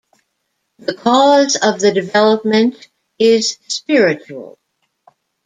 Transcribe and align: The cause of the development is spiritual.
The 0.79 0.95
cause 0.95 1.57
of 1.61 1.79
the 1.79 1.93
development 1.93 2.89
is 3.19 3.59
spiritual. 3.67 4.57